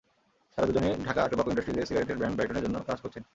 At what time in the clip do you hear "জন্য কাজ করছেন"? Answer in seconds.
2.65-3.23